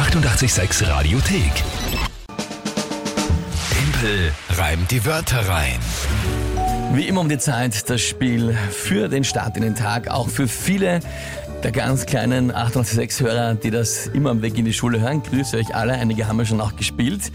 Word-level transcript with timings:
886 0.00 0.88
Radiothek. 0.88 1.52
Tempel 3.70 4.32
reimt 4.48 4.90
die 4.90 5.04
Wörter 5.04 5.46
rein. 5.46 5.78
Wie 6.94 7.06
immer 7.06 7.20
um 7.20 7.28
die 7.28 7.36
Zeit 7.36 7.90
das 7.90 8.00
Spiel 8.00 8.56
für 8.70 9.10
den 9.10 9.24
Start 9.24 9.58
in 9.58 9.62
den 9.62 9.74
Tag, 9.74 10.08
auch 10.08 10.30
für 10.30 10.48
viele 10.48 11.00
der 11.62 11.72
ganz 11.72 12.06
kleinen 12.06 12.50
886-Hörer, 12.50 13.56
die 13.56 13.70
das 13.70 14.06
immer 14.06 14.30
am 14.30 14.40
Weg 14.40 14.56
in 14.56 14.64
die 14.64 14.72
Schule 14.72 15.02
hören. 15.02 15.22
Grüße 15.22 15.58
euch 15.58 15.74
alle, 15.74 15.92
einige 15.92 16.26
haben 16.26 16.38
ja 16.38 16.46
schon 16.46 16.62
auch 16.62 16.76
gespielt. 16.76 17.30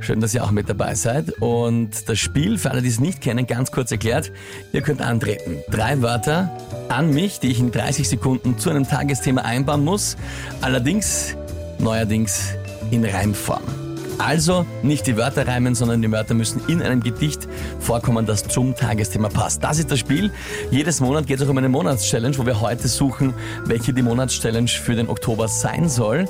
Schön, 0.00 0.20
dass 0.20 0.34
ihr 0.34 0.44
auch 0.44 0.50
mit 0.50 0.68
dabei 0.68 0.94
seid. 0.96 1.30
Und 1.40 2.06
das 2.06 2.18
Spiel, 2.18 2.58
für 2.58 2.70
alle, 2.70 2.82
die 2.82 2.90
es 2.90 3.00
nicht 3.00 3.22
kennen, 3.22 3.46
ganz 3.46 3.72
kurz 3.72 3.90
erklärt, 3.92 4.30
ihr 4.74 4.82
könnt 4.82 5.00
antreten. 5.00 5.56
Drei 5.70 6.02
Wörter 6.02 6.54
an 6.90 7.14
mich, 7.14 7.40
die 7.40 7.48
ich 7.48 7.60
in 7.60 7.72
30 7.72 8.06
Sekunden 8.06 8.58
zu 8.58 8.68
einem 8.68 8.86
Tagesthema 8.86 9.40
einbauen 9.40 9.84
muss. 9.84 10.18
Allerdings, 10.60 11.34
neuerdings 11.80 12.54
in 12.90 13.02
Reimform. 13.02 13.89
Also 14.20 14.66
nicht 14.82 15.06
die 15.06 15.16
Wörter 15.16 15.48
reimen, 15.48 15.74
sondern 15.74 16.02
die 16.02 16.12
Wörter 16.12 16.34
müssen 16.34 16.60
in 16.68 16.82
einem 16.82 17.02
Gedicht 17.02 17.48
vorkommen, 17.78 18.26
das 18.26 18.46
zum 18.46 18.74
Tagesthema 18.76 19.30
passt. 19.30 19.64
Das 19.64 19.78
ist 19.78 19.90
das 19.90 19.98
Spiel. 19.98 20.30
Jedes 20.70 21.00
Monat 21.00 21.26
geht 21.26 21.40
es 21.40 21.46
auch 21.46 21.50
um 21.50 21.56
eine 21.56 21.70
Monatschallenge, 21.70 22.36
wo 22.36 22.44
wir 22.44 22.60
heute 22.60 22.86
suchen, 22.86 23.32
welche 23.64 23.94
die 23.94 24.02
Monatschallenge 24.02 24.68
für 24.68 24.94
den 24.94 25.08
Oktober 25.08 25.48
sein 25.48 25.88
soll. 25.88 26.26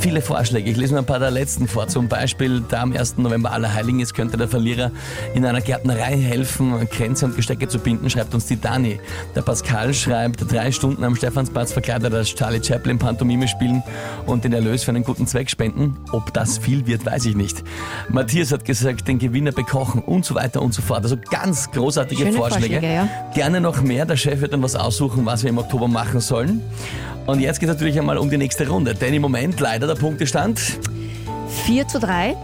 Viele 0.00 0.22
Vorschläge. 0.22 0.70
Ich 0.70 0.78
lese 0.78 0.94
mir 0.94 1.00
ein 1.00 1.04
paar 1.04 1.18
der 1.18 1.30
letzten 1.30 1.68
vor. 1.68 1.86
Zum 1.86 2.08
Beispiel, 2.08 2.62
da 2.66 2.80
am 2.80 2.94
1. 2.94 3.18
November 3.18 3.52
Allerheiligen 3.52 4.00
ist, 4.00 4.14
könnte 4.14 4.38
der 4.38 4.48
Verlierer 4.48 4.90
in 5.34 5.44
einer 5.44 5.60
Gärtnerei 5.60 6.16
helfen, 6.16 6.88
Grenze 6.88 7.26
und 7.26 7.36
Gestecke 7.36 7.68
zu 7.68 7.78
binden, 7.78 8.08
schreibt 8.08 8.34
uns 8.34 8.46
die 8.46 8.58
Dani. 8.58 9.00
Der 9.34 9.42
Pascal 9.42 9.92
schreibt, 9.92 10.50
drei 10.50 10.72
Stunden 10.72 11.04
am 11.04 11.14
Stephansplatz 11.14 11.72
verkleidet 11.72 12.14
als 12.14 12.34
Charlie 12.34 12.64
Chaplin 12.64 12.98
Pantomime 12.98 13.48
spielen 13.48 13.82
und 14.24 14.44
den 14.44 14.54
Erlös 14.54 14.84
für 14.84 14.92
einen 14.92 15.04
guten 15.04 15.26
Zweck 15.26 15.50
spenden. 15.50 15.98
Ob 16.10 16.32
das 16.32 16.56
viel 16.56 16.86
wird, 16.86 17.04
weiß 17.04 17.26
ich 17.26 17.33
nicht. 17.34 17.62
Matthias 18.08 18.52
hat 18.52 18.64
gesagt, 18.64 19.08
den 19.08 19.18
Gewinner 19.18 19.52
bekochen 19.52 20.02
und 20.02 20.24
so 20.24 20.34
weiter 20.34 20.62
und 20.62 20.72
so 20.72 20.82
fort. 20.82 21.02
Also 21.02 21.16
ganz 21.30 21.70
großartige 21.70 22.22
Schöne 22.22 22.36
Vorschläge. 22.36 22.74
Vorschläge, 22.74 22.94
ja. 22.94 23.08
Gerne 23.34 23.60
noch 23.60 23.82
mehr. 23.82 24.06
Der 24.06 24.16
Chef 24.16 24.40
wird 24.40 24.52
dann 24.52 24.62
was 24.62 24.76
aussuchen, 24.76 25.26
was 25.26 25.42
wir 25.42 25.50
im 25.50 25.58
Oktober 25.58 25.88
machen 25.88 26.20
sollen. 26.20 26.62
Und 27.26 27.40
jetzt 27.40 27.60
geht 27.60 27.68
es 27.68 27.74
natürlich 27.74 27.98
einmal 27.98 28.18
um 28.18 28.30
die 28.30 28.36
nächste 28.36 28.68
Runde. 28.68 28.94
Denn 28.94 29.14
im 29.14 29.22
Moment 29.22 29.60
leider 29.60 29.86
der 29.86 29.94
Punktestand. 29.94 30.60
4 31.64 31.88
zu 31.88 32.00
3 32.00 32.36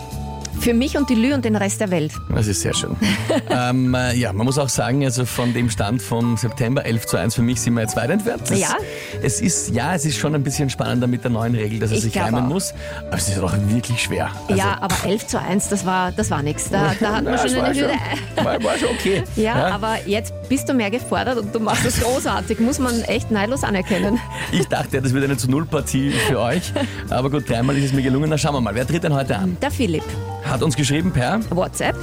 für 0.59 0.75
mich 0.75 0.97
und 0.97 1.09
die 1.09 1.15
Lü 1.15 1.33
und 1.35 1.45
den 1.45 1.57
Rest 1.57 1.81
der 1.81 1.91
Welt. 1.91 2.13
Das 2.35 2.47
ist 2.47 2.61
sehr 2.63 2.75
schön. 2.75 2.97
ähm, 3.51 3.95
äh, 3.95 4.15
ja, 4.17 4.33
man 4.33 4.45
muss 4.47 4.59
auch 4.59 4.69
sagen, 4.69 5.05
also 5.05 5.25
von 5.25 5.55
dem 5.55 5.71
Stand 5.71 6.03
vom 6.03 6.37
September 6.37 6.85
11 6.85 7.07
zu 7.07 7.17
1 7.17 7.35
für 7.35 7.43
mich 7.43 7.61
sind 7.61 7.75
wir 7.75 7.83
jetzt 7.83 7.97
weit 7.97 8.11
entfernt. 8.11 8.43
Das, 8.49 8.59
Ja. 8.59 8.77
Es 9.23 9.41
ist, 9.41 9.71
ja, 9.71 9.95
es 9.95 10.05
ist 10.05 10.17
schon 10.19 10.35
ein 10.35 10.43
bisschen 10.43 10.71
spannender 10.71 11.07
mit 11.07 11.23
der 11.25 11.31
neuen 11.31 11.55
Regel, 11.55 11.79
dass 11.79 11.91
Ich 11.93 12.01
sich 12.03 12.19
reimen 12.19 12.45
auch. 12.45 12.49
muss. 12.49 12.75
Aber 13.07 13.17
es 13.17 13.29
ist 13.29 13.39
auch 13.39 13.55
wirklich 13.69 14.03
schwer. 14.03 14.31
Also, 14.49 14.59
ja, 14.59 14.79
aber 14.81 14.95
11 15.05 15.27
zu 15.27 15.41
1, 15.41 15.69
das 15.69 15.87
war, 15.87 16.13
das 16.13 16.31
war 16.31 16.43
nichts. 16.43 16.69
Da, 16.71 16.95
da 16.99 17.17
hat 17.17 17.25
man 17.25 17.39
schon 17.49 17.55
eine 17.61 17.75
Hürde. 17.79 17.95
War, 18.37 18.63
war 18.63 18.77
schon 18.79 18.89
okay. 18.89 19.23
Ja, 19.37 19.69
aber 19.69 19.97
jetzt 20.07 20.33
bist 20.49 20.69
du 20.69 20.75
mehr 20.75 20.91
gefordert 20.91 21.39
und 21.39 21.55
du 21.55 21.61
machst 21.61 21.85
es 21.87 22.01
großartig, 22.01 22.61
muss 22.61 22.79
man 22.79 23.01
echt 23.03 23.31
neidlos 23.31 23.63
anerkennen. 23.65 24.19
Ich 24.53 24.67
dachte, 24.69 25.01
das 25.01 25.13
wird 25.15 25.25
eine 25.25 25.37
zu 25.37 25.51
Null 25.51 25.65
Partie 25.65 26.11
für 26.11 26.39
euch. 26.41 26.73
Aber 27.09 27.31
gut, 27.31 27.49
dreimal 27.49 27.77
ist 27.77 27.85
es 27.87 27.93
mir 27.93 28.03
gelungen. 28.03 28.29
Na 28.31 28.37
schauen 28.39 28.55
wir 28.55 28.61
mal, 28.61 28.75
wer 28.75 28.87
tritt 28.87 29.05
denn 29.05 29.15
heute 29.15 29.37
an? 29.37 29.57
Der 29.63 29.71
Philipp, 29.71 30.05
Hat 30.51 30.63
uns 30.63 30.75
geschrieben 30.75 31.13
per. 31.13 31.39
WhatsApp. 31.51 31.95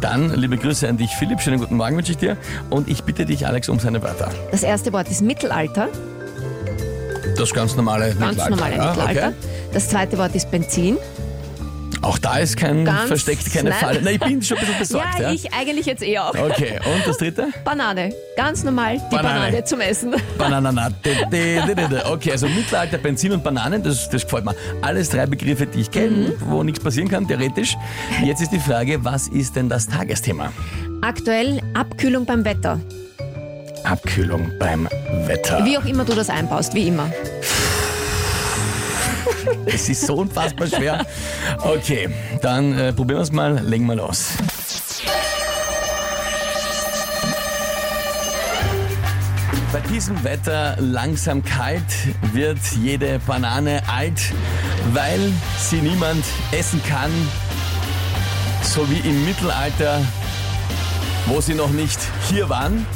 Dann 0.00 0.32
liebe 0.34 0.56
Grüße 0.56 0.88
an 0.88 0.96
dich, 0.96 1.10
Philipp. 1.16 1.40
Schönen 1.40 1.58
guten 1.58 1.76
Morgen 1.76 1.96
wünsche 1.96 2.12
ich 2.12 2.18
dir. 2.18 2.36
Und 2.70 2.88
ich 2.88 3.02
bitte 3.02 3.24
dich, 3.24 3.46
Alex, 3.46 3.68
um 3.68 3.80
seine 3.80 4.00
Wörter. 4.02 4.30
Das 4.52 4.62
erste 4.62 4.92
Wort 4.92 5.10
ist 5.10 5.22
Mittelalter, 5.22 5.88
Das 7.36 7.52
ganz 7.52 7.74
normale 7.74 8.14
ganz 8.14 8.36
Mittelalter. 8.36 8.50
normale 8.50 8.76
ja, 8.76 8.86
Mittelalter. 8.90 9.26
Okay. 9.28 9.36
Das 9.72 9.88
zweite 9.88 10.18
Wort 10.18 10.34
ist 10.36 10.50
Benzin. 10.52 10.96
Auch 12.02 12.18
da 12.18 12.38
ist 12.38 12.56
kein 12.56 12.84
Ganz- 12.84 13.08
versteckt, 13.08 13.52
keine 13.52 13.70
nein. 13.70 13.78
Falle. 13.80 14.00
Na, 14.02 14.10
ich 14.10 14.20
bin 14.20 14.40
schon 14.42 14.58
ein 14.58 14.64
bisschen 14.66 14.78
besorgt. 14.78 15.18
ja, 15.18 15.22
Ja, 15.28 15.32
ich 15.32 15.52
eigentlich 15.52 15.86
jetzt 15.86 16.02
eh 16.02 16.18
auch. 16.18 16.34
Okay, 16.34 16.78
und 16.84 17.06
das 17.06 17.16
dritte? 17.18 17.48
Banane, 17.64 18.12
ganz 18.36 18.62
normal 18.64 18.98
die 19.10 19.16
Banane. 19.16 19.40
Banane, 19.46 19.64
zum 19.64 19.80
Essen. 19.80 20.14
Bananana. 20.38 20.90
Okay, 22.10 22.32
also 22.32 22.46
Mittelalter, 22.48 22.98
Benzin 22.98 23.32
und 23.32 23.42
Bananen, 23.42 23.82
das, 23.82 24.08
das 24.08 24.22
gefällt 24.24 24.44
mir. 24.44 24.54
Alles 24.82 25.08
drei 25.10 25.26
Begriffe, 25.26 25.66
die 25.66 25.80
ich 25.80 25.90
kenne, 25.90 26.06
Mhm. 26.28 26.32
wo 26.46 26.62
nichts 26.62 26.80
passieren 26.80 27.08
kann, 27.08 27.26
theoretisch. 27.26 27.76
Jetzt 28.24 28.42
ist 28.42 28.52
die 28.52 28.60
Frage, 28.60 29.02
was 29.04 29.28
ist 29.28 29.56
denn 29.56 29.68
das 29.68 29.88
Tagesthema? 29.88 30.52
Aktuell 31.02 31.60
Abkühlung 31.74 32.24
beim 32.26 32.44
Wetter. 32.44 32.80
Abkühlung 33.84 34.50
beim 34.58 34.88
Wetter. 35.26 35.64
Wie 35.64 35.78
auch 35.78 35.84
immer 35.84 36.04
du 36.04 36.14
das 36.14 36.28
einbaust, 36.28 36.74
wie 36.74 36.88
immer. 36.88 37.10
Es 39.66 39.88
ist 39.88 40.06
so 40.06 40.16
unfassbar 40.16 40.66
schwer. 40.66 41.06
Okay, 41.58 42.08
dann 42.42 42.78
äh, 42.78 42.92
probieren 42.92 43.18
wir 43.18 43.22
es 43.22 43.32
mal, 43.32 43.58
legen 43.64 43.86
wir 43.86 43.96
los. 43.96 44.30
Bei 49.72 49.80
diesem 49.92 50.22
Wetter 50.24 50.76
langsam 50.78 51.44
kalt 51.44 51.82
wird 52.32 52.58
jede 52.80 53.18
Banane 53.26 53.82
alt, 53.94 54.32
weil 54.92 55.32
sie 55.58 55.82
niemand 55.82 56.24
essen 56.52 56.80
kann, 56.88 57.10
so 58.62 58.88
wie 58.88 59.06
im 59.06 59.24
Mittelalter, 59.26 60.00
wo 61.26 61.40
sie 61.40 61.54
noch 61.54 61.70
nicht 61.70 61.98
hier 62.28 62.48
waren. 62.48 62.86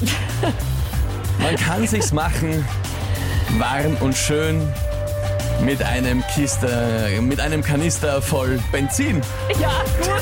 Man 1.42 1.56
kann 1.56 1.86
sich's 1.86 2.12
machen, 2.12 2.64
warm 3.58 3.96
und 4.00 4.16
schön 4.16 4.66
mit 5.64 5.82
einem 5.82 6.24
Kiste, 6.34 7.20
mit 7.20 7.40
einem 7.40 7.62
Kanister 7.62 8.20
voll 8.22 8.58
Benzin. 8.72 9.20
Ja, 9.60 9.82
gut. 10.00 10.08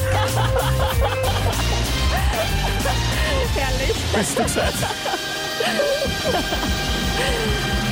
Herrlich. 3.57 3.95
Bist 4.15 4.39
du 4.39 4.43
gesagt? 4.43 4.75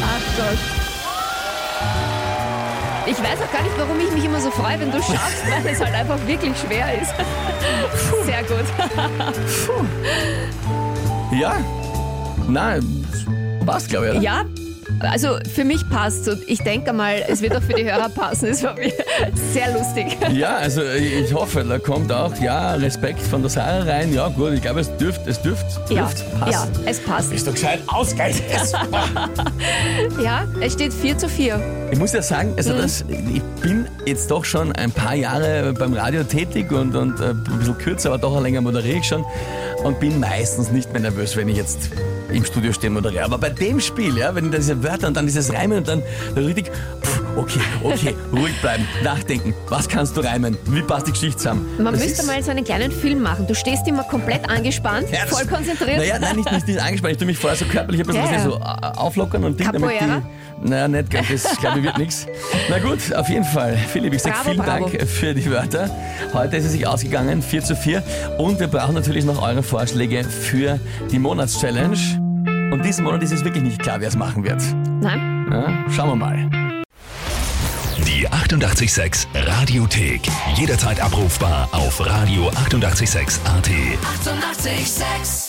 Ach 0.02 0.20
Gott. 0.36 0.58
Ich 3.08 3.18
weiß 3.18 3.40
auch 3.40 3.52
gar 3.52 3.62
nicht, 3.62 3.78
warum 3.78 4.00
ich 4.00 4.10
mich 4.10 4.24
immer 4.24 4.40
so 4.40 4.50
freue, 4.50 4.80
wenn 4.80 4.90
du 4.90 4.98
schaffst, 4.98 5.44
weil 5.48 5.72
es 5.72 5.80
halt 5.80 5.94
einfach 5.94 6.18
wirklich 6.26 6.52
schwer 6.58 7.00
ist. 7.00 7.14
Sehr 8.24 8.42
gut. 8.42 8.64
Ja. 11.38 11.56
Na, 12.48 12.78
passt, 13.64 13.88
glaube 13.88 14.06
ich. 14.06 14.12
Oder? 14.12 14.20
Ja, 14.20 14.44
also 15.00 15.38
für 15.54 15.64
mich 15.64 15.88
passt 15.88 16.28
und 16.28 16.38
ich 16.48 16.60
denke 16.60 16.92
mal, 16.92 17.22
es 17.28 17.42
wird 17.42 17.56
auch 17.56 17.62
für 17.62 17.74
die 17.74 17.84
Hörer 17.84 18.08
passen. 18.08 18.46
Es 18.48 18.62
war 18.62 18.74
mir 18.74 18.92
sehr 19.52 19.72
lustig. 19.72 20.16
Ja, 20.32 20.56
also 20.56 20.82
ich 20.82 21.32
hoffe, 21.34 21.64
da 21.64 21.78
kommt 21.78 22.10
auch, 22.12 22.34
ja, 22.40 22.74
Respekt 22.74 23.20
von 23.20 23.42
der 23.42 23.50
Sarah 23.50 23.82
rein. 23.84 24.12
Ja, 24.12 24.28
gut, 24.28 24.52
ich 24.52 24.62
glaube, 24.62 24.80
es 24.80 24.96
dürft, 24.96 25.26
es 25.26 25.40
dürft, 25.42 25.64
Ja, 25.90 26.02
dürft 26.02 26.24
ja, 26.32 26.38
passen. 26.46 26.70
es 26.86 27.00
passt. 27.00 27.30
Bist 27.30 27.46
du 27.46 27.52
gescheit 27.52 27.80
ausgeil? 27.86 28.34
Ja, 30.22 30.44
es 30.60 30.72
steht 30.74 30.92
4 30.92 31.18
zu 31.18 31.28
4. 31.28 31.60
Ich 31.90 31.98
muss 31.98 32.12
ja 32.12 32.22
sagen, 32.22 32.54
also 32.56 32.72
Mhm. 32.74 32.78
das, 32.78 33.04
ich 33.08 33.42
bin 33.60 33.86
jetzt 34.06 34.30
doch 34.30 34.44
schon 34.44 34.72
ein 34.72 34.90
paar 34.90 35.14
Jahre 35.14 35.72
beim 35.72 35.92
Radio 35.94 36.24
tätig 36.24 36.70
und, 36.72 36.94
und 36.94 37.20
äh, 37.20 37.30
ein 37.30 37.44
bisschen 37.58 37.78
kürzer, 37.78 38.10
aber 38.10 38.18
doch 38.18 38.40
länger 38.40 38.60
moderiere 38.60 38.98
ich 38.98 39.04
schon 39.04 39.24
und 39.84 40.00
bin 40.00 40.18
meistens 40.20 40.70
nicht 40.70 40.92
mehr 40.92 41.02
nervös, 41.02 41.36
wenn 41.36 41.48
ich 41.48 41.56
jetzt 41.56 41.90
im 42.30 42.44
Studio 42.44 42.72
stehe 42.72 42.90
und 42.90 42.94
moderiere. 42.94 43.24
Aber 43.24 43.38
bei 43.38 43.50
dem 43.50 43.80
Spiel, 43.80 44.16
ja, 44.16 44.34
wenn 44.34 44.50
diese 44.50 44.82
Wörter 44.82 45.08
und 45.08 45.16
dann 45.16 45.26
dieses 45.26 45.52
Reimen 45.52 45.78
und 45.78 45.88
dann 45.88 46.02
richtig, 46.36 46.70
pff, 47.02 47.22
okay, 47.36 47.60
okay, 47.82 48.14
ruhig 48.32 48.54
bleiben, 48.60 48.86
nachdenken, 49.02 49.54
was 49.68 49.88
kannst 49.88 50.16
du 50.16 50.20
reimen, 50.20 50.56
wie 50.66 50.82
passt 50.82 51.06
die 51.06 51.12
Geschichte 51.12 51.38
zusammen? 51.38 51.66
Man 51.78 51.94
Das 51.94 52.02
müsste 52.02 52.26
mal 52.26 52.42
so 52.42 52.50
einen 52.50 52.64
kleinen 52.64 52.92
Film 52.92 53.22
machen. 53.22 53.46
Du 53.46 53.54
stehst 53.54 53.86
immer 53.86 54.04
komplett 54.04 54.48
angespannt, 54.48 55.08
Ja, 55.10 55.26
voll 55.26 55.46
konzentriert. 55.46 55.98
Naja, 55.98 56.18
nein, 56.18 56.36
nicht, 56.36 56.50
nicht, 56.50 56.66
nicht 56.66 56.80
angespannt. 56.80 57.12
Ich 57.12 57.18
tue 57.18 57.26
mich 57.26 57.38
vorher 57.38 57.58
so 57.58 57.64
körperlich 57.64 58.00
ein 58.00 58.06
bisschen 58.06 58.24
Ja, 58.24 58.40
so 58.40 58.56
äh, 58.56 58.98
auflockern 58.98 59.44
und 59.44 59.58
Ding, 59.58 59.70
damit 59.72 59.90
die. 59.90 60.22
Naja, 60.62 60.88
nicht, 60.88 61.10
ganz, 61.10 61.28
das 61.28 61.58
glaube 61.58 61.78
ich 61.78 61.84
wird 61.84 61.98
nichts. 61.98 62.26
Na 62.68 62.78
gut, 62.78 63.12
auf 63.14 63.28
jeden 63.28 63.44
Fall. 63.44 63.76
Philipp, 63.76 64.14
ich 64.14 64.22
sage 64.22 64.36
vielen 64.44 64.58
bravo. 64.58 64.88
Dank 64.88 65.08
für 65.08 65.34
die 65.34 65.50
Wörter. 65.50 65.90
Heute 66.32 66.56
ist 66.56 66.64
es 66.64 66.72
sich 66.72 66.86
ausgegangen, 66.86 67.42
4 67.42 67.62
zu 67.62 67.76
4. 67.76 68.02
Und 68.38 68.58
wir 68.58 68.66
brauchen 68.66 68.94
natürlich 68.94 69.24
noch 69.24 69.42
eure 69.42 69.62
Vorschläge 69.62 70.24
für 70.24 70.80
die 71.10 71.18
Monatschallenge. 71.18 71.96
Und 72.72 72.84
diesen 72.84 73.04
Monat 73.04 73.22
ist 73.22 73.32
es 73.32 73.44
wirklich 73.44 73.62
nicht 73.62 73.80
klar, 73.80 74.00
wer 74.00 74.08
es 74.08 74.16
machen 74.16 74.44
wird. 74.44 74.62
Nein? 75.00 75.46
Ja, 75.50 75.84
schauen 75.90 76.10
wir 76.10 76.16
mal. 76.16 76.50
Die 78.06 78.28
886 78.28 79.28
Radiothek. 79.34 80.22
Jederzeit 80.56 81.00
abrufbar 81.00 81.68
auf 81.72 82.00
radio886.at. 82.00 82.56
886! 82.64 83.40
886 83.44 85.45